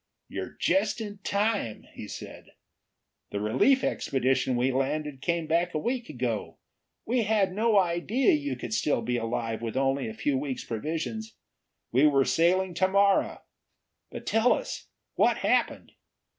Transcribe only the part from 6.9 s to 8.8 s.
We had no idea you could